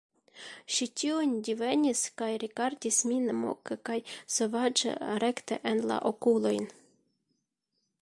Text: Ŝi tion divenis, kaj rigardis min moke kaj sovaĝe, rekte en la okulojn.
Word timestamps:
Ŝi 0.75 0.85
tion 1.01 1.35
divenis, 1.47 2.01
kaj 2.21 2.31
rigardis 2.45 2.99
min 3.11 3.29
moke 3.43 3.79
kaj 3.91 4.01
sovaĝe, 4.39 4.97
rekte 5.27 5.63
en 5.75 5.87
la 5.93 6.03
okulojn. 6.15 6.71